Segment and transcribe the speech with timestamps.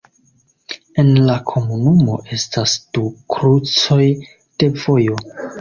[1.03, 3.05] En la komunumo estas du
[3.37, 5.23] krucoj de vojo.